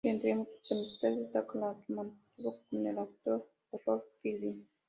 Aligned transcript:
De 0.03 0.09
entre 0.09 0.29
sus 0.63 0.71
amistades, 1.03 1.19
destaca 1.19 1.59
la 1.59 1.75
que 1.85 1.93
mantuvo 1.93 2.53
con 2.71 2.87
el 2.87 2.97
actor 2.97 3.47
Errol 3.71 4.03
Flynn. 4.19 4.67